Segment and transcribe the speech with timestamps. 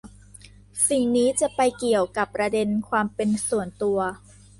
[0.89, 3.99] สิ่งนี้จะไปเกี่ยวกับประเด็นความเป็นส่วนตัว